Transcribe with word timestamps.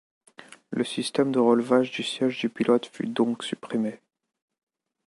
Le 0.71 0.83
système 0.83 1.31
de 1.31 1.37
relevage 1.37 1.91
du 1.91 2.01
siège 2.01 2.39
du 2.39 2.49
pilote 2.49 2.87
fut 2.87 3.05
donc 3.05 3.43
supprimé. 3.43 3.99